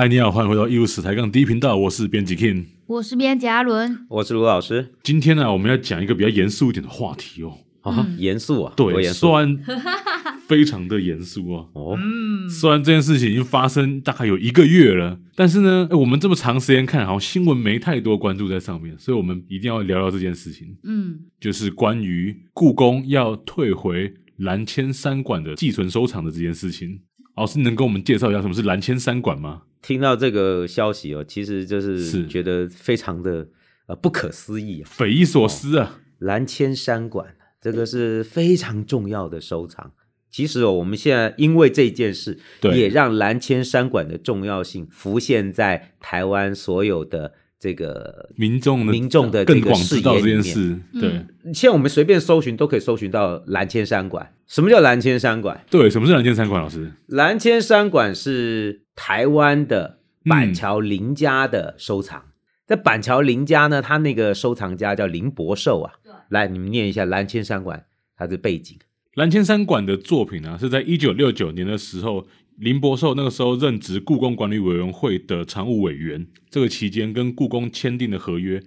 [0.00, 4.92] 嗨，你好，欢迎回到艺术史抬杠第一频道，我是编辑 King，我是编辑阿伦，我是卢老师。
[5.02, 7.58] 今天呢，我们要讲一个比较严肃一点的话题哦。
[7.80, 9.58] 啊，严肃啊，对，虽然
[10.46, 11.66] 非常的严肃啊。
[11.72, 11.98] 哦，
[12.48, 20.76] 虽然这件事情已经发生大概有一个月了，但是呢，我们这么长时间看，好像新闻没太多关注在上面，所以我们一定要聊聊这件事情。
[20.84, 27.00] 嗯，就是关于故宫要退回蓝千三馆的寄存收藏的这件事情。
[27.38, 29.62] 老师，能跟我们介绍一下什么是蓝千山馆吗？
[29.80, 33.46] 听到这个消息哦，其实就是觉得非常的
[33.86, 36.00] 呃不可思议，匪夷所思啊！
[36.18, 37.36] 蓝千山馆。
[37.60, 39.92] 这个是非常重要的收藏。
[40.30, 50.82] 其实哦，我们现在因为这件事，也让蓝千山馆的重要性浮现在台湾所有的这个民众的民众的这个视野里面。
[51.00, 54.32] 对，现在我们随便搜寻都可以搜寻到蓝千山馆。
[54.46, 55.64] 什么叫蓝千山馆？
[55.68, 56.62] 对，什么是蓝千山馆？
[56.62, 62.24] 老师，蓝千山馆是台湾的板桥林家的收藏。
[62.66, 65.94] 在板桥林家呢，他那个收藏家叫林伯寿啊。
[66.28, 68.78] 来，你们念一下蓝千山馆它的背景。
[69.14, 72.26] 蓝千山馆的作品呢、啊，是在一九六九年的时候，
[72.58, 76.26] 林伯寿那个时候任职故宫管理委员会的常务委员。
[76.50, 78.60] 这个期间跟故宫签订的合约，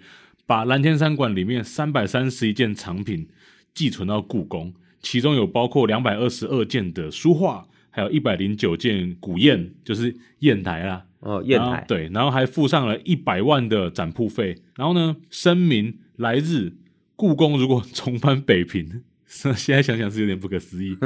[0.46, 3.28] 把蓝天三馆里面三百三十一件藏品
[3.74, 11.06] 寄存到故宫，其中有包括两百二十二件的书画，还有一百零九件古砚，就是砚台啦。
[11.20, 11.84] 哦，砚台。
[11.86, 14.56] 对，然后还附上了一百万的展铺费。
[14.78, 16.78] 然后呢，声明来日。
[17.18, 20.98] 故宫如果重返北平，现在想想是有点不可思议。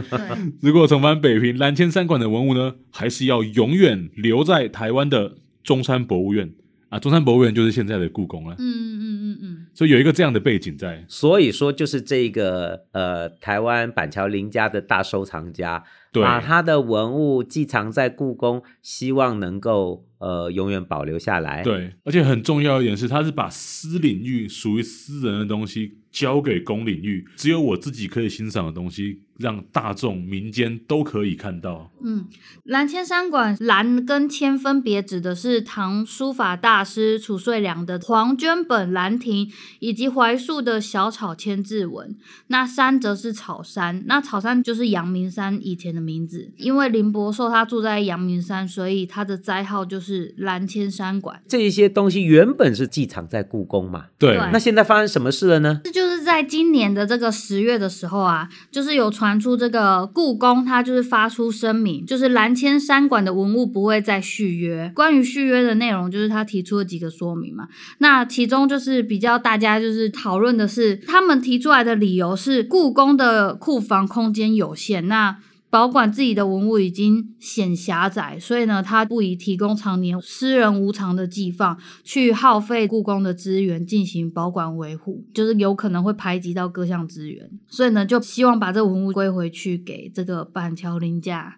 [0.59, 6.51] 如果重返北平，蓝千三馆的文物呢，还是要永远留在台湾的中山博物院
[6.89, 6.97] 啊？
[6.97, 8.55] 中山博物院就是现在的故宫了。
[8.57, 9.67] 嗯嗯嗯嗯。
[9.75, 11.05] 所以有一个这样的背景在。
[11.07, 20.05] 所以说，就是这个呃，台湾板桥林家的大收藏家，对把他的文物寄藏在故宫，希望能够。
[20.17, 21.61] 呃，永远保留下来。
[21.61, 29.19] 对，而且很重要一点是，他是把私领域属于私人的东西交给公领域，只有我自己可以欣赏的东西。
[29.37, 31.91] 让大众民间都可以看到。
[32.01, 32.25] 嗯，
[32.63, 42.15] 蓝千山馆蓝跟千分别指的是唐书法大师褚遂良的黄绢本兰亭，以及怀素的小草千字文。
[42.47, 46.53] 那山则是草山，那草山就是阳明山以前的名字。
[46.55, 51.41] 因为林伯寿他住在阳明山，所以他的斋号就是蓝千山馆。
[51.45, 54.05] 这一些东西原本是寄藏在故宫嘛？
[54.17, 54.37] 对。
[54.53, 55.81] 那现在发生什么事了呢？
[55.83, 59.35] 这就在今年的这个十月的时候啊，就是有传。
[59.35, 64.89] 出这个故宫，它就是发出声明，就是蓝千山馆的文物不会再续约。
[64.95, 67.67] 关于续约的内容，就是他提出了几个说明嘛。
[67.97, 75.07] 那其中就是比较大家就是讨论的是，他们提出来的理由是故宫的库房空间有限。
[75.07, 75.37] 那
[75.75, 91.57] 保管自己的文物已经显狭窄，所以呢，他不宜提供常年私人无偿的寄放，去耗费故宫的资源进行保管维护，就是有可能会排挤到各项资源，所以呢，就希望把这个文物归回去给这个板桥林家。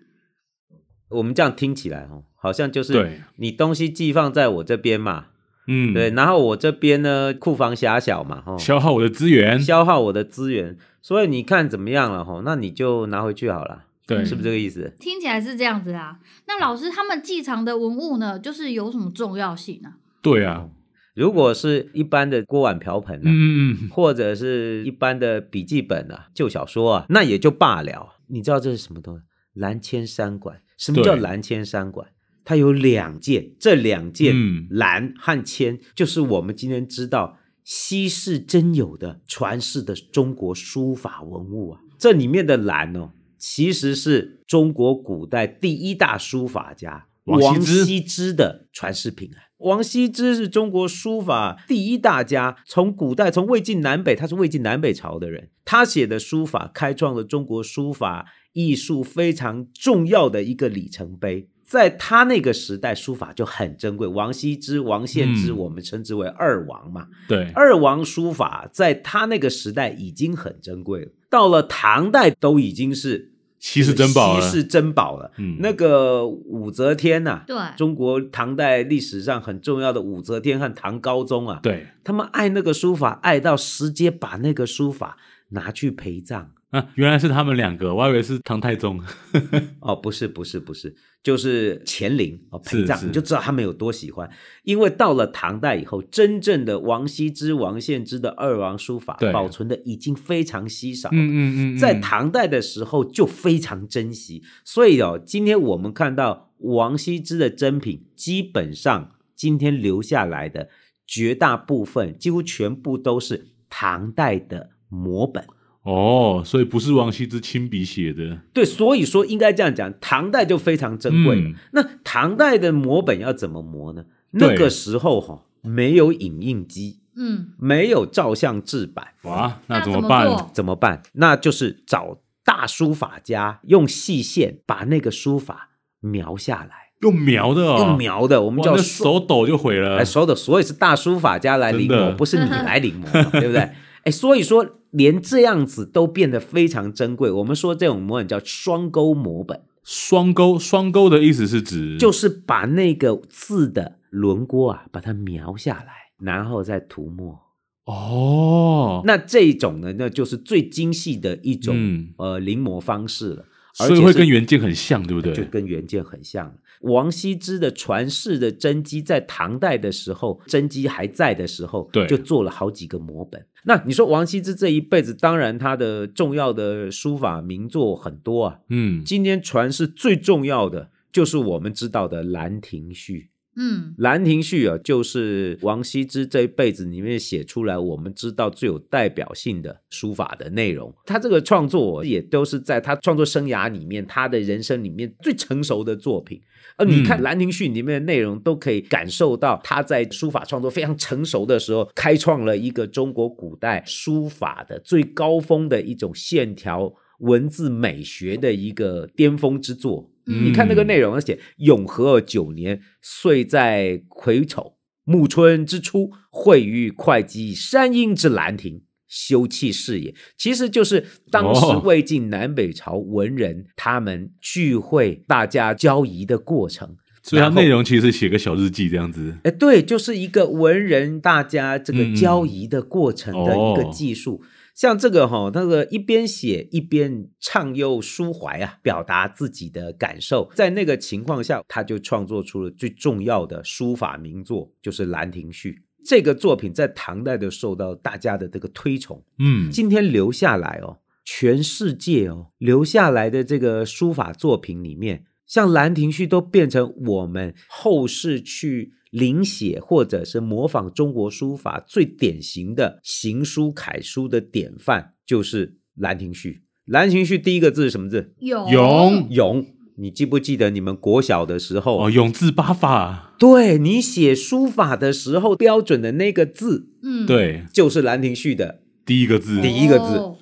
[1.09, 5.25] 我们这样听起来哦，好像就是你东西寄放在我这边嘛，
[5.67, 12.41] 嗯，对，然后我这边呢，库房狭小嘛，哈，消耗我的资源，消耗我的资源，所以你看怎么样了哈？
[12.43, 13.83] 那你就拿回去好了。
[14.07, 14.95] 对，是不是这个意思？
[14.99, 16.17] 听起来是这样子啊。
[16.47, 19.95] 那老师他们寄藏的文物呢，就是有什么重要性呢？
[20.21, 20.69] 对啊，
[21.13, 28.15] 如果是一般的锅碗瓢盆啊，嗯嗯，或者是一般的笔记本啊、旧小说啊，那也就罢了。
[28.27, 29.23] 你知道这是什么东西？
[29.53, 30.61] 蓝千山馆。
[30.77, 32.07] 什么叫蓝千山馆？
[32.45, 34.33] 它有两件，这两件
[34.69, 41.81] 蓝和千，就是我们今天知道稀世珍有的传世的中国书法文物啊。
[41.97, 43.11] 这里面的蓝哦。
[43.37, 49.51] 其实是中国古代第一大书法家王羲之的传世品啊！
[49.57, 61.49] 王羲之是中国书法第一大家，从古代从魏晋南北，他是魏晋南北朝的人，他写的书法开创了中国书法艺术非常重要的一个里程碑。
[61.67, 64.07] 在他那个时代，书法就很珍贵。
[64.07, 67.07] 王羲之、王献之，我们称之为二王嘛。
[67.27, 71.11] 对，二王书法在他那个时代已经很珍贵了。
[71.29, 74.41] 到了唐代，都已经是稀世珍宝了。
[74.41, 75.29] 稀世珍宝了。
[75.39, 85.17] 嗯，那个武则天呐、啊，对，中国唐代历史上很重要的武则天和唐高宗啊，对，他们爱那个书法，爱到直接把那个书法
[85.49, 86.51] 拿去陪葬。
[86.71, 89.01] 啊，原来是他们两个，我还以为是唐太宗。
[89.79, 90.93] 哦，不是，不是，不是，
[91.23, 94.29] 就是乾陵哦，陪葬，你就知道他们有多喜欢。
[94.63, 101.15] 因为到了唐代以后，真正的王羲之、王献之的二王书法保存的已经非常稀少了。
[101.15, 110.67] 嗯嗯嗯，在唐代的时候就非常珍惜，所以哦，今天我们看到王羲之的珍品基本上今天留下来的
[111.05, 115.45] 绝大部分，几乎全部都是唐代的摹本。
[115.87, 118.39] 哦，所以不是王羲之亲笔写的。
[118.51, 121.37] 对，所以说应该这样讲，唐代就非常珍贵。
[121.37, 124.03] 嗯、那唐代的摹本要怎么摹呢？
[124.31, 130.25] 那个时候哈、哦，没有影印机，嗯，没有照相制版，哇，那怎么办？
[130.25, 131.01] 怎么，怎么办？
[131.13, 135.69] 那就是找大书法家用细线把那个书法
[136.01, 139.99] 描下来，用描的、哦，用描的，我们叫手抖就毁了。
[139.99, 143.09] 哎，手抖，所以是大书法家来临摹，不是你来临摹，
[143.39, 143.69] 对不对？
[144.03, 144.73] 哎，所以说。
[144.97, 147.29] 连这样子都变得非常珍贵。
[147.31, 149.61] 我们说这种摹本叫双钩摹本。
[149.83, 157.39] 双钩，双钩的意思是指，就是把那个字的轮廓啊，把它描下来，然后再涂墨。
[157.85, 163.45] 哦，那这种呢，那就是最精细的一种、嗯、呃临摹方式了。
[163.85, 165.33] 所以会跟原件很像，对不对？
[165.33, 166.57] 就跟原件很像。
[166.81, 173.45] 王羲之的传世的真迹，在唐代的时候，真迹还在的时候，对，就做了好几个摹本。
[173.63, 178.59] 那你说王羲之这一辈子，当然他的重要的书法名作很多啊。
[178.69, 183.29] 嗯，今天传世最重要的就是我们知道的《兰亭序》。
[183.59, 190.93] 嗯，《兰亭序》啊，就是王羲之这一辈子里面写出来，我们知道最有代表性的书法的内容。
[191.05, 196.39] 他这个创作也都是在他创作生涯里面，他的人生里面最成熟的作品。
[196.75, 210.11] 而你看《兰亭序》里面的内容，都可以感受到他在书法创作非常成熟的时候，开创了一个中国古代书法的最高峰的一种线条文字美学的一个巅峰之作。
[210.25, 214.73] 你看那个内容，而且永和九年，岁在癸丑，
[215.05, 220.13] 暮春之初，会于会稽山阴之兰亭，休憩事也。
[220.37, 226.97] 其实就是当时魏晋南北朝文人、哦、他们聚会、大家交谊的过程。
[227.23, 229.35] 所以它内容其实是写个小日记这样子。
[229.43, 234.41] 哎，对，就是一个文人大家这个交谊的过程的一个记述。
[234.77, 245.71] 像这个哈，那个一边写一边畅游抒怀啊，表达自己的感受，在那个情况下，他就创作出了最重要的书法名作，就是《兰亭序》。
[246.05, 249.23] 这个作品在唐代都受到大家的这个推崇。
[249.39, 258.93] 嗯，今天留下来哦，全世界哦留下来的这个书法作品里面，像《兰亭序》都变成我们后世去。
[259.09, 266.51] 临写或者是模仿中国书法最典型的行书楷书的典范，就是《兰亭序》。
[266.85, 268.33] 《兰亭序》第一个字是什么字？
[268.39, 269.65] 永永永。
[269.95, 272.03] 你记不记得你们国小的时候？
[272.05, 273.33] 哦，永字八法。
[273.39, 280.17] 对，你写书法的时候标准的那个字，嗯，对，就是《兰亭序》的第一个字，第一个字。
[280.17, 280.36] 哦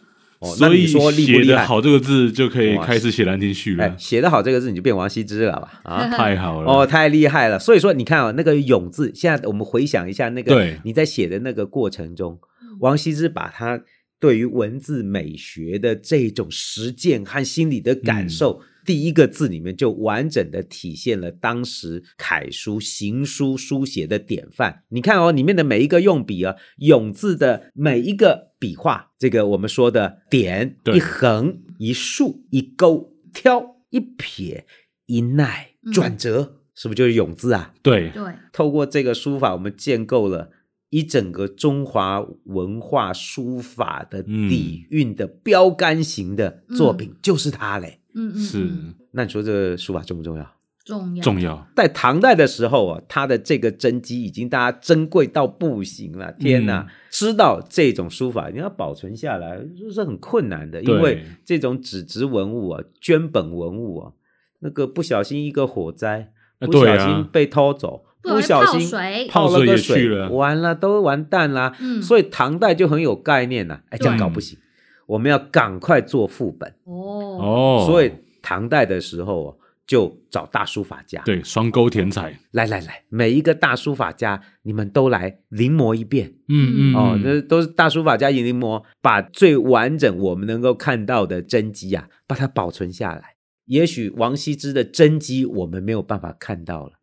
[0.45, 3.95] 所以说写得好这个字就可以开始写《兰亭序》了。
[3.97, 5.81] 写得好这个字你就变王羲之了吧？
[5.83, 6.71] 啊， 太好了！
[6.71, 7.57] 哦，太厉害了。
[7.57, 12.39] 所以说你看啊，那个“咏”字，现在我们回想一下那个你在写的那个过程中，
[12.79, 13.81] 王羲之把他
[14.19, 18.61] 对于文字美学的这种实践和心理的感受。
[18.61, 24.83] 嗯第一个字里面就完整的体现了当时楷书、行书书写的典范。
[24.89, 34.65] 你看哦，里面的每一个用笔啊，“永”字的每一个笔画，这个我们说的点、一横、一竖、一勾、挑、一撇、
[35.07, 37.73] 一捺、转折，嗯、是不是就是“永”字啊？
[37.81, 38.23] 对对。
[38.53, 40.51] 透过这个书法，我们建构了
[40.91, 47.99] 一整个中华文化书法的底蕴的标杆型的作品，嗯、就是它嘞。
[48.15, 48.69] 嗯嗯，是。
[49.11, 50.51] 那你说这个书法重不重要？
[50.85, 51.67] 重要，重要。
[51.75, 56.31] 在唐代的时候啊，它的这个真迹已经大家珍贵到不行了。
[56.33, 64.11] 天哪，嗯、知道这种书法你要保存下来，就是很困难的，因为这种纸质文物啊、绢本文物啊，
[64.59, 68.87] 那个不小心一个火灾，不小心被偷走，啊、不小心
[69.27, 71.75] 泡了个水，完了都完蛋啦。
[71.79, 74.59] 嗯，所以唐代就很有概念呐、啊，哎，这样搞不行。
[75.05, 76.69] 我们要赶快做副本。
[76.83, 77.37] 哦。
[77.39, 79.57] 哦，所以唐代的时候
[79.87, 93.35] 就找大书法家，对，双钩填彩，来来来，每一个大书法家，你们都来临摹一遍，嗯嗯，哦，那都是大书法家临摹，把最完整我们能够看到的真迹啊，把它保存下来。
[93.65, 96.93] 也许王羲之的真迹我们没有办法看到了。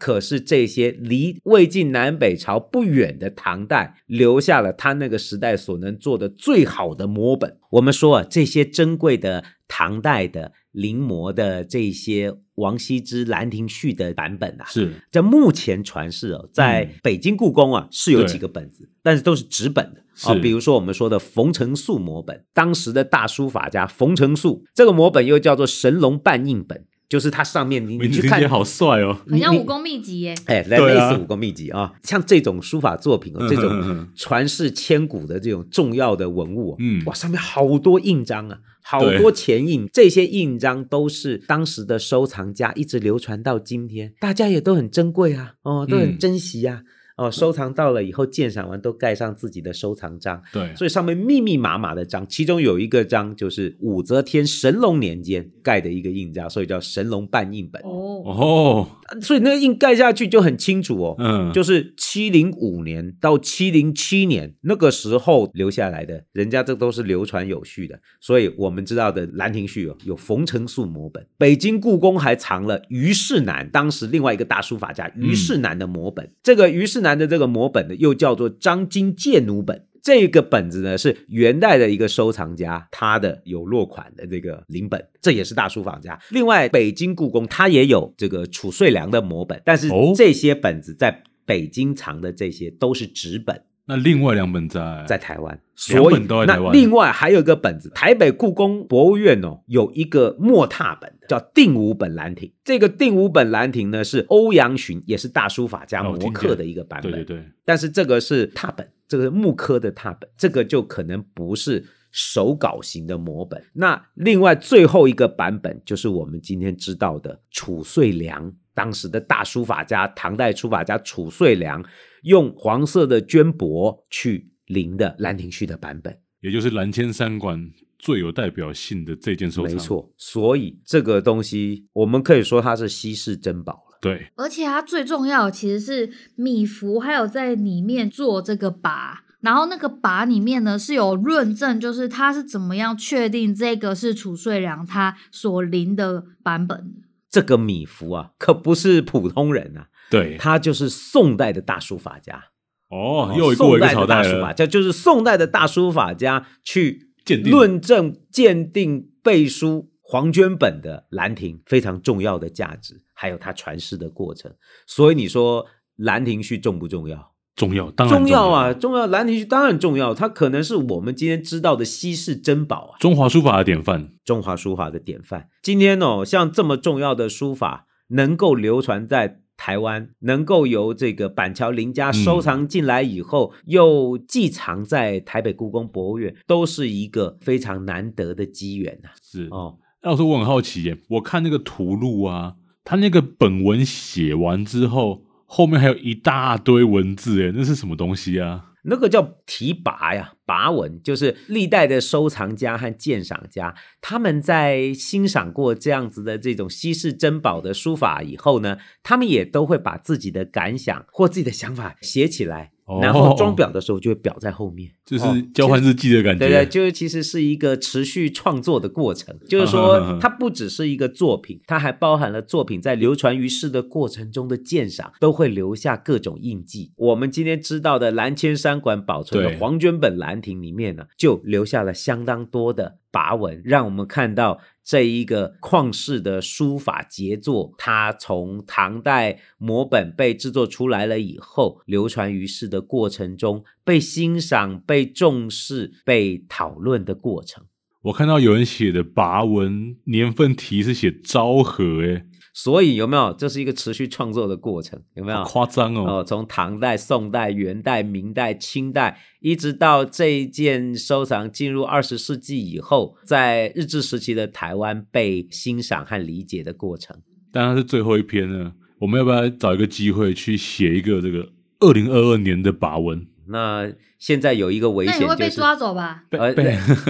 [0.00, 7.58] 可是这些离魏晋南北朝不远的唐代，留下了他那个时代所能做的最好的摹本。
[7.72, 20.34] 我们说啊，这些珍贵的唐代的临摹的这些王羲之《兰亭序》的版本啊，是在目前传世哦，在北京故宫啊是有几个本子，但是都是纸本的啊。
[20.40, 26.86] 比如说我们说的冯承素摹本，当时的大书法家冯承素，这个摹本又叫做神龙半印本。
[27.10, 30.32] 就是它上面你你去看，好帅哦，好像武功秘籍耶。
[30.46, 46.82] 哎，类似武功秘籍啊，像这种书法作品哦，这种传世千古的这种重要的文物，嗯，哇，上面好多印章啊，好多钱印，这些印章都是当时的收藏家一直流传到今天，大家也都很珍贵啊，哦，都很珍惜啊。
[47.20, 50.42] 哦，收藏到了以后，鉴赏完都盖上自己的收藏章。
[50.52, 57.82] 对，所以上面密密麻麻的章，其中有一个章就是武则天神龙年间盖的一个印章，所以叫神龙半印本。
[57.82, 58.88] 哦哦，
[59.20, 61.14] 所以那个印盖下去就很清楚哦。
[61.18, 68.00] 嗯，就是七零五年到七零七年那个时候留下来的，人家这都是流传有序的。
[68.20, 76.24] 所以我们知道的《兰亭序》哦，有冯承素摹本，北京故宫还藏了虞世南，当时另外一个大书法家虞世南的摹本。
[76.24, 77.10] 嗯、这个虞世南。
[77.20, 79.84] 的这个摹本呢，又叫做张经鉴奴本。
[80.02, 86.18] 这个本子呢，是元代的一个收藏家，他的有落款的这个临本，这也是大书法家。
[86.30, 93.62] 另外，北京故宫它也有这个褚遂良的摹本，但是这些本子在北京藏的这些都是纸本。
[93.86, 102.52] 那另外两本在在台湾，所以那另外还有一个本子，台北故宫博物院哦，有一个墨拓本的，叫定武本兰亭。
[102.62, 107.10] 这个定武本兰亭呢，是欧阳询也是大书法家摹刻的一个版本。
[107.10, 107.44] 对对对。
[107.64, 113.60] 但是这个是拓本，这个是木刻的拓本，这个就可能不是手稿型的摹本。
[113.72, 121.84] 那另外最后一个版本就是我们今天知道的褚遂良，当时的大书法家，唐代书法家褚遂良。
[122.22, 129.72] 用黄色的绢帛去临的《兰亭序》的版本，也就是蓝千三馆最有代表性的这件收藏。
[129.72, 133.89] 没错，所以这个东西我们可以说它是稀世珍宝了。
[134.00, 146.94] 对，而且它最重要的其实是米芾，还有在里面做这个跋，然后那个跋里面呢是有论证，就是他是怎么样确定这个是褚遂良他所临的版本。
[147.28, 149.88] 这个米芾啊，可不是普通人啊。
[150.10, 152.46] 对，他就是宋代的大书法家
[152.88, 154.24] 哦，又过一个朝代了。
[154.24, 157.10] 宋代的大书法家就是宋代的大书法家去
[157.44, 164.52] 论证、鉴定背书黄绢本的《兰亭》非常重要的价值，还有它传世的过程。
[164.84, 165.64] 所以你说
[165.94, 167.32] 《兰亭序》重不重要？
[167.54, 168.72] 重要，当然重要，啊！
[168.72, 175.48] 重要，《兰亭序》当然重要，它可能是我们今天知道的稀世珍宝啊，中华书法的典范，中华书法的典范。
[175.62, 179.42] 今天哦，像这么重要的书法能够流传在。
[179.60, 189.10] 台湾能够由这个板桥林家收藏进来以后，嗯、又寄藏在台北故宫博物院，都是一个非常难得的机缘呐。
[189.22, 192.54] 是哦，要说我很好奇耶，我看那个图录啊，
[192.84, 198.66] 他那个本文写完之后，后面还有一大堆文字，哎，那是什么东西啊？
[198.84, 212.72] 那个叫题跋呀，跋文就是历代的收藏家和鉴赏家，他们在欣赏过这样子的这种稀世珍宝的书法以后呢，他们也都会把自己的感想或自己的想法写起来。
[213.00, 216.46] 然后装裱的时候就会裱在后面，就是交换日记的感觉。
[216.46, 219.38] 对对，就是其实是一个持续创作的过程。
[219.48, 226.92] 就是说， 它不只是一个作品，它还包含了作品在流传于世的过程中的鉴赏，都会留下各种印记。
[226.96, 234.58] 我们今天知道的蓝千山馆保存的黄绢本兰亭里面呢，就留下了相当多的跋文，让我们看到。
[234.90, 247.62] 这一个旷世的书法杰作，它从唐代摹本被制作出来了以后，流传于世的过程中，被欣赏、被重视、被讨论的过程。
[248.02, 253.32] 我看到有人写的跋文年份题是写昭和，诶所以有没有？
[253.32, 255.44] 这是一个持续创作的过程，有没有？
[255.44, 256.18] 夸张哦！
[256.18, 267.16] 哦，从唐代、宋代、元代、明代、清代，一直到这一件收藏进入二十世纪以后，在日治时期的台湾被欣赏和理解的过程。
[267.52, 273.26] 当然是最后一篇呢，我们要不要找一个机会去写一个这个二零二二年的跋文？
[273.46, 276.24] 那现在有一个危险，就是，那你会被抓走吧？
[276.30, 276.52] 呃，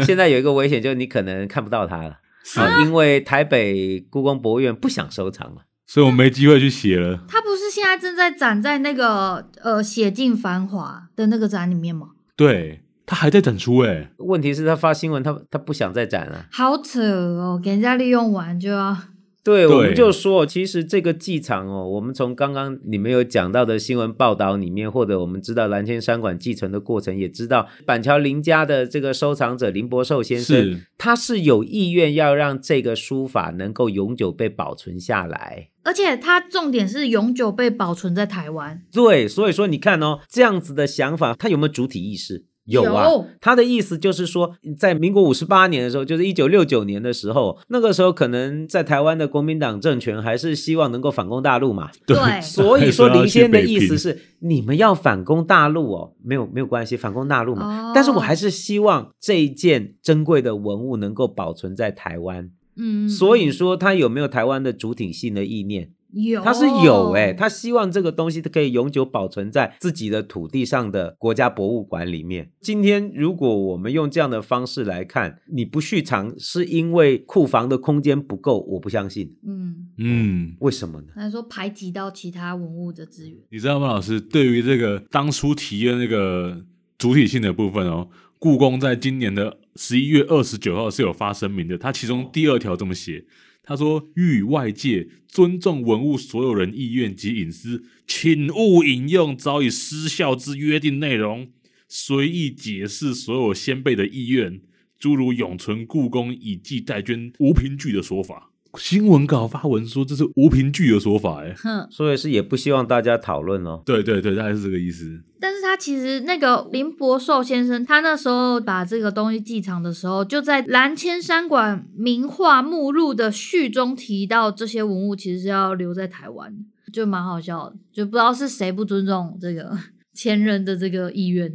[0.04, 2.18] 现在有一个危险，就是你可能看不到它了。
[2.42, 7.24] 是因为台北故宫博物院不想收藏了，所以我没机会去写了。
[7.28, 12.08] 他不是现在正在展在那个呃“写尽繁华”的那个展里面吗？
[12.36, 14.10] 对，他还在展出哎。
[14.18, 16.46] 问题是，他发新闻，他他不想再展了。
[16.50, 18.96] 好扯哦，给人家利用完就要。
[19.42, 38.82] 对，我们就说，其实这个寄藏哦，我们从刚刚你们有讲到的新闻报道里面，或者我们知道蓝天山馆继承的过程，也知道板桥林家的这个收藏者林伯寿先生，是他是有意愿要让这个书法能够永久被保存下来，而且他重点是永久被保存在台湾。
[38.92, 42.44] 对，所以说你看哦，这样子的想法，他有没有主体意识？
[42.70, 43.06] 有啊，
[43.40, 51.90] 他的意思就是说，在民国五十八年的时候，就是一九六九年的时候，那个时候可能在台湾的国民党政权还是希望能够反攻大陆嘛。
[52.06, 57.90] 对， 所以说林先生的意思是，你们要反攻大陆哦，没有没有关系，反攻大陆嘛。
[57.90, 62.50] 哦、但是我还是希望这一件珍贵的文物能够保存在台湾。
[62.76, 65.90] 嗯，所以说他有没有台湾的主体性的意念？
[66.12, 72.50] 有，他是有哎、欸，他希望这个东西可以永久保存在自己的土地上的国家博物馆里面。
[72.60, 79.36] 今天如果我们用这样的方式来看，你不续藏是因为库房的空间不够，我不相信。
[79.46, 81.08] 嗯嗯，为什么呢？
[81.14, 83.38] 他说排挤到其他文物的资源。
[83.50, 84.20] 你知道吗，老师？
[84.20, 86.64] 对于这个当初提的那个
[86.98, 93.24] 主体性的部分哦，故宫在今年的十一月二十九号是有发声明的，它其中第二条这么写。
[93.62, 101.52] 他说：“欲外界尊重文物所有人意愿及隐私，请勿引用早已失效之约定内容，
[101.86, 104.60] 随意解释所有先辈的意愿，
[104.98, 113.82] 诸如永存故宫以记代捐无凭据的说法。”新闻稿发文说这是无凭据的说法，哎，哼，所以是也不希望大家讨论哦。
[113.84, 115.20] 对对对，大概是这个意思。
[115.40, 126.54] 但是他其实那个林伯寿先生，他那时候把这个东西寄藏的时候，就在蓝千山馆名画目录的序中提到，这些文物其实是要留在台湾，
[126.92, 129.76] 就蛮好笑的，就不知道是谁不尊重这个
[130.12, 131.50] 前人的这个意愿。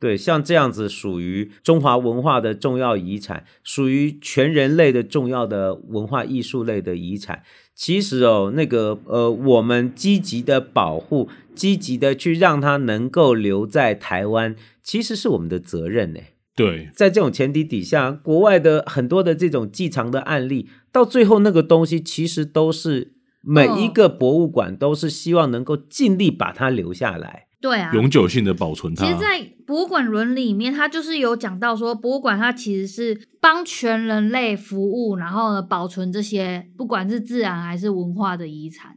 [0.00, 7.42] 对，像这样子属于中华文化的重要遗产，属于全人类的重要的文化艺术类的遗产。
[7.74, 16.20] 其实哦，那个呃，我们积极的保护，积极的去让它能够留在台湾，其实是我们的责任呢。
[16.56, 27.46] 对，在这种前提底下，国外的很多的这种寄藏的案例，到最后那个东西其实都是每一个博物馆都是希望能够尽力把它留下来。
[27.60, 29.04] 对啊，永久性的保存它。
[29.04, 38.96] 其实，在博物馆伦理里面，它就是有讲到说，博物馆它其实是帮全人类服务，然后呢，保存这些不管是自然还是文化的遗产。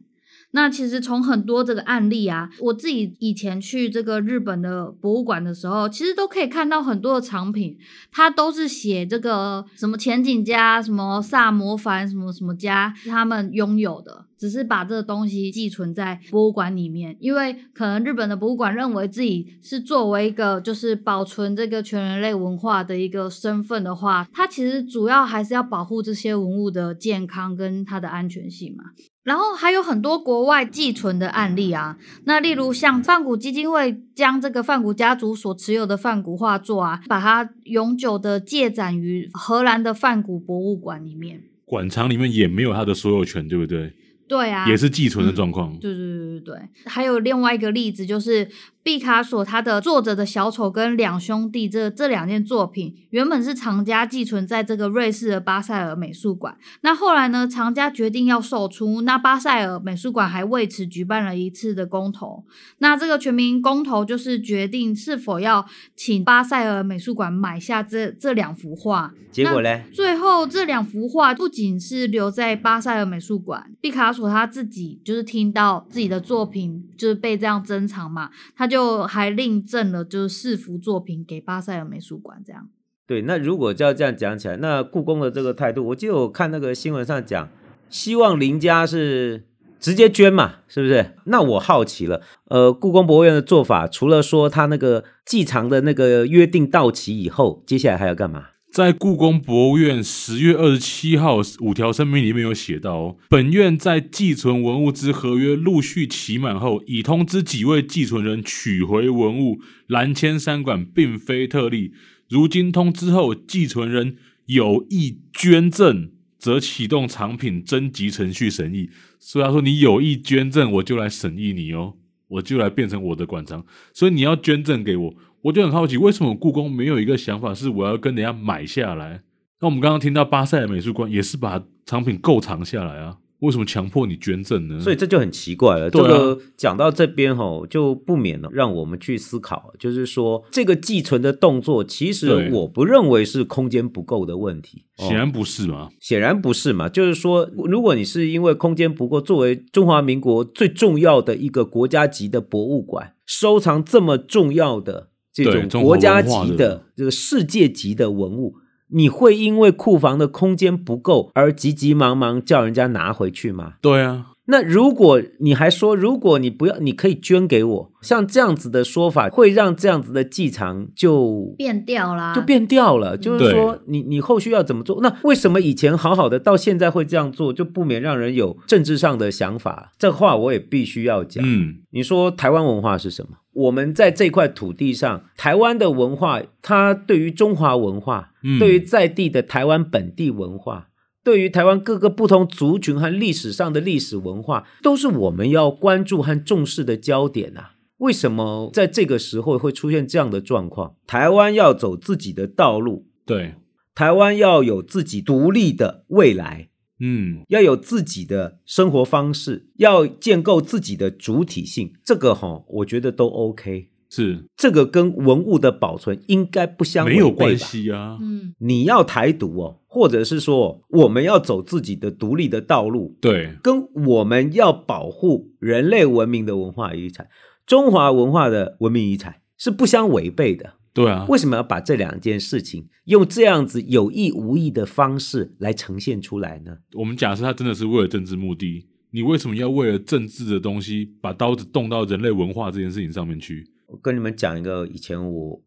[0.56, 7.78] 那其实从很多这个案例啊，我自己以前去这个日本的博物馆的时候，其实都可以看到很多的藏品，
[8.12, 14.26] 它都是写这个什么浅井家、什么萨摩藩、什么什么家他们拥有的。
[14.36, 28.84] 只是把这个东西寄存在博物馆里面，因为可能日本的博物馆认为自己是作为一个就是保存这个全人类文化的一个身份的话，它其实主要还是要保护这些文物的健康跟它的安全性嘛。
[29.24, 43.94] 然后还有很多国外寄存的案例啊，那例如像梵谷基金会将这个梵谷家族所持有的梵谷画作啊，把它永久的借展于荷兰的梵谷博物馆里面，馆藏里面也没有它的所有权，对不对？
[44.28, 45.74] 对啊，也是寄存的状况。
[45.74, 48.50] 嗯，对对对对对，还有另外一个例子就是。
[48.84, 62.44] 毕卡索他的作者的小丑跟两兄弟这这两件作品原本是藏家寄存在这个瑞士的巴塞尔美术馆，那后来呢，藏家决定要售出，那巴塞尔美术馆还为此举办了一次的公投，
[62.80, 65.66] 那这个全民公投就是决定是否要
[65.96, 78.73] 请巴塞尔美术馆买下这这两幅画，结果呢，最后这两幅画不仅是留在巴塞尔美术馆，毕卡索他自己就是听到自己的作品就是被这样珍藏嘛，他就。
[78.74, 82.70] 就还另赠了就是四幅作品给巴塞尔美术馆，这样。
[83.06, 87.50] 对，那如果就要这样讲起来，那故宫的这个态度，我记得我看那个新闻上讲，
[87.92, 89.46] 希望林家是
[89.80, 91.12] 直接捐嘛，是不是？
[91.26, 98.46] 那我好奇了，呃，故宫博物院的做法，除了说他那个寄藏的那个约定到期以后，接下来还要干嘛？
[98.74, 109.62] 在故宫博物院十月二十七号五条声明里面有写到哦，本院在寄存文物之合约陆续期满后，已通知几位寄存人取回文物。
[109.86, 111.94] 兰千山馆并非特例，
[112.28, 116.10] 如今通知后，寄存人有意捐赠，
[116.40, 118.90] 则启动藏品征集程序审议。
[119.20, 121.94] 所以他说，你有意捐赠，我就来审议你哦，
[122.28, 123.64] 我就来变成我的馆藏。
[123.94, 125.14] 所以你要捐赠给我。
[125.44, 129.22] 我就很好奇，为什么故宫没有一个想法是我要跟人家买下来？
[129.60, 134.80] 那我们刚刚听到巴塞尔美术馆也是把藏品购藏下来啊，为什么强迫你捐赠呢？
[134.80, 135.90] 所以这就很奇怪了。
[135.90, 145.90] 这个讲到这边吼，就不免了让我们去思考，就是说这个寄存的动作，其实我不认为是空间不够的问题，显然不是嘛？
[146.00, 146.88] 显然不是嘛？
[146.88, 155.10] 就是说，如果你是因为空间不够，作为中华民国最重要的一个国家级的博物馆，收藏这么重要的。
[155.34, 158.58] 这种国家级的这个世界级的文物，
[158.90, 163.74] 你会因为库房的空间不够而急急忙忙叫人家拿回去吗？
[163.82, 173.16] 对啊，那如果你还说，如果你不要，你可以捐给我，像这样子的说法，会让这样子的祭场就变掉啦，就变掉了。
[173.18, 175.00] 就是说你，你你后续要怎么做？
[175.02, 179.94] 那为什么以前好好的，到现在会这样做，就不免让人有政治上的想法？
[179.98, 181.42] 这话我也必须要讲。
[181.48, 183.38] 嗯，你说台湾文化是什么？
[183.54, 190.90] 我们在这块土地上，台湾的文化，它对于中华文化，嗯，对于在地的台湾本地文化。
[191.24, 197.76] 对于台湾各个不同族群和历史上的历史文化，都是我们要关注和重视的焦点啊！
[198.00, 200.96] 为什么在这个时候会出现这样的状况？
[201.08, 203.56] 台湾要走自己的道路，对，
[203.96, 206.68] 台湾要有自己独立的未来，
[207.00, 213.88] 嗯，要有自己的生活方式，要建构自己的主体性，这个哈，我觉得都 OK。
[214.16, 218.20] 是这个跟文物的保存应该不相没有关系啊。
[218.22, 227.28] 嗯，你要台独哦，或者是说我们要走自己的独立的道路，对，跟我们要保护人类文明的文化遗产、
[227.66, 230.74] 中华文化的文明遗产是不相违背的。
[230.94, 236.78] 对啊，为什么要把这两件事情用这样子有意无意的方式来呈现出来呢？
[236.94, 243.68] 我们假设他真的是为了政治目的，你为什么要为了政治的东西把刀子动到人类文化这件事情上面去？
[243.94, 245.62] 我跟你们讲一个以前我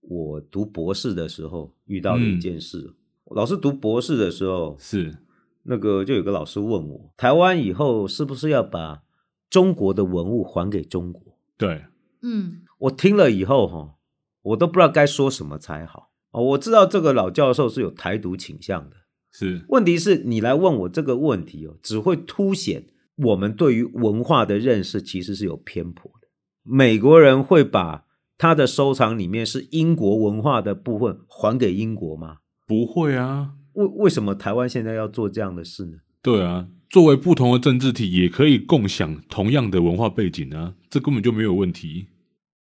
[0.00, 2.78] 我读博士的时候遇到的一件事。
[2.78, 5.16] 嗯、老师读博士的时候是
[5.62, 9.04] 那个，就有个老师问我，台湾以后是不是要把
[9.48, 11.38] 中国的文物还给中国？
[11.56, 11.84] 对，
[12.22, 13.94] 嗯，我听了以后哈，
[14.42, 16.10] 我都不知道该说什么才好。
[16.32, 18.96] 哦我知道这个老教授是有台独倾向的，
[19.30, 19.64] 是。
[19.68, 26.27] 问题是你来问我这个问题哦，只会凸显我们对于文化的认识其实是有偏颇的。
[26.70, 28.04] 美国人会把
[28.36, 32.38] 他的收藏里面是英国文化的部分还给英国吗？
[32.66, 33.52] 不会啊。
[33.72, 35.98] 为为什么台湾现在要做这样的事呢？
[36.20, 42.08] 对啊，作为不同的政治体，也可以共享同样的文化背景啊，这根本就没有问题。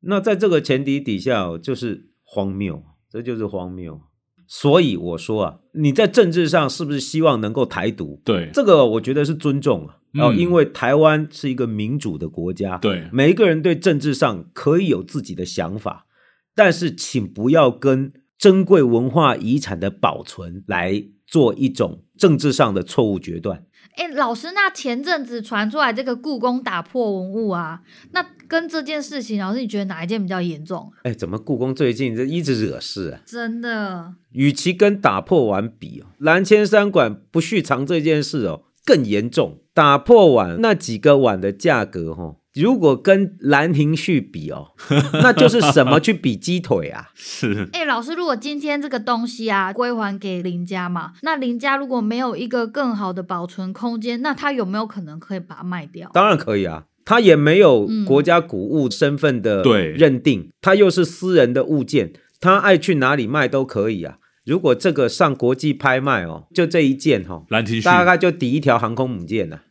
[0.00, 4.00] 那在这个前提底下，就是荒谬，这就是荒谬。
[4.46, 8.20] 所以我说啊，你在政治上是不是希望能够台独？
[8.24, 9.96] 对，这个我觉得是尊重啊。
[10.20, 16.06] 哦，因为台湾是一个民主的国家，对，每一个人对政治上可以有自己的想法，
[16.54, 23.64] 但是请不要跟珍贵文化遗产的保存来做一种政治上的错误决断。
[23.96, 27.80] 哎，老师，那前阵子传出来这个故宫打破文物啊，
[28.12, 30.92] 那跟这件事情，老师你觉得哪一件比较严重？
[31.02, 33.20] 哎，怎么故宫最近这一直惹事啊？
[33.24, 38.64] 真的，与其跟打破完比哦，蓝千山馆不续藏这件事哦。
[38.84, 44.68] 更严重，打破碗那几个碗的价格，哦，如果跟兰亭序比哦，
[45.22, 47.08] 那就是什么去比鸡腿啊？
[47.14, 47.68] 是。
[47.74, 56.10] 哎，老师，如果今天这个东西啊归还给林家嘛，那林家如果没有一个更好的保存空间，那他有没有可能可以把它卖掉？
[56.14, 64.16] 当然可以啊，他也没有国家古物身份的认定，他、嗯、又是私人的物件，他爱去哪里卖都可以啊。
[64.46, 69.56] 如果这个上国际拍卖哦，就这一件哈、哦，兰亭序大概就抵一条航空母舰呐。
[69.56, 69.62] 啊，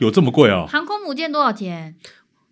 [0.00, 0.66] 有这么贵哦？
[0.68, 1.96] 航空母舰多少钱？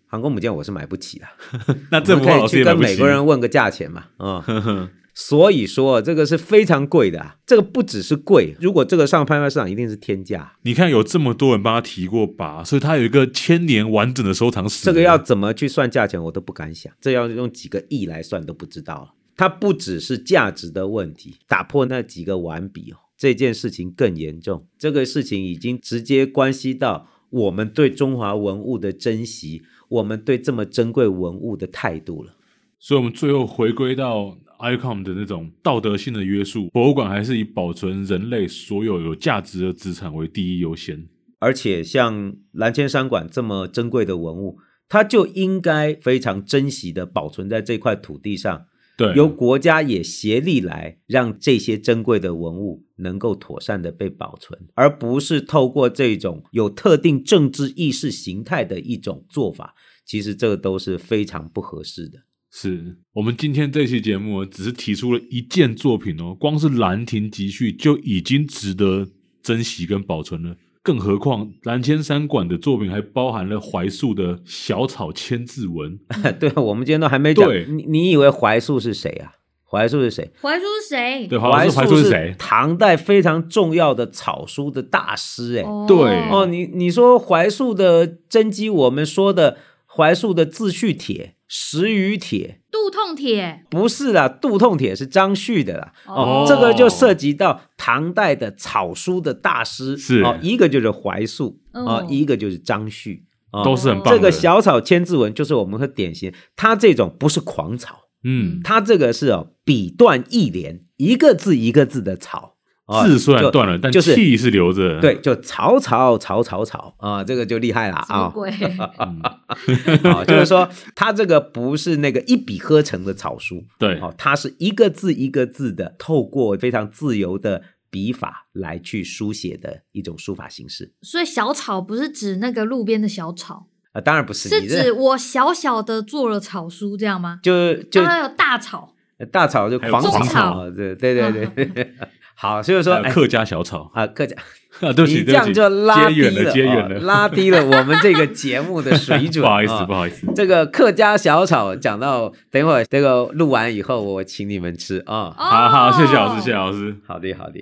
[0.07, 1.27] 航空母舰我是买不起的。
[1.91, 4.05] 那这可以去跟美国人问个价钱嘛？
[4.17, 7.35] 啊、哦，所以说这个是非常贵的啊。
[7.45, 10.53] 这个不只是贵，如果这个上拍卖市场一定是天价。
[10.63, 14.85] 你看有这么多人帮他提过拔，所以他有一个千年完整的收藏史。
[14.85, 16.91] 这个要怎么去算价钱，我都不敢想。
[16.99, 19.13] 这要用几个亿来算都不知道了。
[19.37, 24.65] 它不只是价值的问题，打破那几个碗比哦，这件事情更严重。
[24.77, 32.35] 这个事情已经直接关系到我们对中华文物的珍惜，我们对这么珍贵文物的态度了。
[32.79, 41.07] 所以，我们最后回归到 ICOM 的那种道德性的约束，博物馆还是以保存人类所有有价值的资产为第一优先。
[41.39, 48.65] 而且，像蓝千山馆这么珍贵的文物，它就应该非常珍惜的保存在这块土地上。
[48.99, 59.73] 对，由国家也协力来让这些珍贵的文物能够妥善的被保存，而不是透过这种有特定政治意识形态的一种做法。
[60.05, 62.19] 其实这都是非常不合适的。
[62.51, 69.07] 是我们今天这期节目只是提出了一件作品哦，光是兰亭集序就已经值得
[69.41, 70.57] 珍惜跟保存了。
[70.89, 75.99] 更何况蓝千山馆的作品还包含了怀素的小草千字文。
[76.39, 77.47] 对，我们今天都还没讲。
[77.67, 79.33] 你你以为怀素是谁啊？
[79.69, 80.31] 怀素是谁？
[80.41, 81.27] 怀素是谁？
[81.27, 82.33] 对，怀素是谁？
[82.39, 85.57] 唐代非常重要的草书的大师。
[85.57, 85.97] 哎、哦，对
[86.31, 95.93] 哦，你你说怀素的真迹，我们说的怀素的自序帖、石鱼帖、杜痛帖不是啦，杜痛帖是张旭的啦。
[96.07, 99.95] 哦，这个就涉及到唐代的草书的大师。
[99.95, 100.23] 是。
[100.23, 103.25] 哦，一个就是怀素啊，哦一个就是张旭，
[103.63, 104.11] 都是很棒的。
[104.11, 112.55] 这个小草千字文就是我们很典型，他这种不是狂草，嗯，他这个是哦，笔断意连，一个字一个字的草。
[113.03, 114.99] 字虽然断了，但气是留着。
[114.99, 118.29] 对，就草草草草草啊，这个就厉害了啊！
[118.29, 118.49] 鬼
[118.97, 130.93] 啊，就是说，它这个不是那个一笔呵成的草书，对，哦，它是一个字一个字的，透过非常自由的笔法来去书写的一种书法形式。
[131.01, 137.39] 所以小草不是指那个路边的小草啊，当然不是，是指我小小的做了草书这样吗？
[137.43, 138.95] 就就还有大草，
[139.31, 141.93] 大草就狂草，对对对对。
[142.41, 144.33] 好，所以说客家小炒啊，客家
[144.79, 149.43] 啊，对不起，你这样就拉低了，接远了，拉低了我们这个节目的水准。
[149.43, 150.25] 不好意思，不好意思。
[150.33, 155.35] 这个客家小炒讲到，等会儿这个录完以后，我请你们吃啊。
[155.35, 156.95] 好好，谢谢老师，谢谢老师。
[157.05, 157.59] 好的，好的。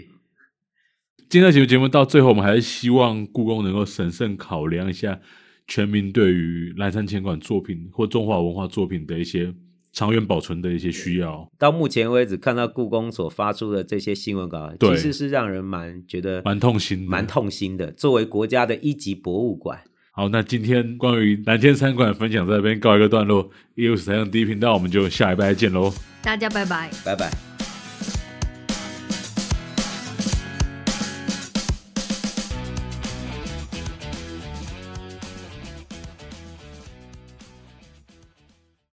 [1.27, 5.19] 今天的节目节目到最后，我们还是希望故宫能够审慎考量一下
[5.65, 9.55] 全民对于蓝山千馆作品或中华文化作品的一些。
[9.97, 17.91] 长远保存的一些需要，到目前为止看到故宫所发出的这些新闻稿，其实是让人蛮觉得蛮痛心，蛮痛心的。
[17.93, 19.79] 作为国家的一级博物馆，
[20.11, 23.49] 好，那今天关于南天三馆分享在这边告一个段落。
[23.73, 27.56] 一五十三第一频道，我们就下一拜见喽，大家拜拜，拜拜。